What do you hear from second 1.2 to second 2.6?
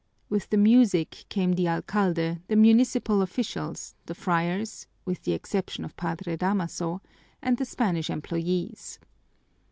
came the alcalde, the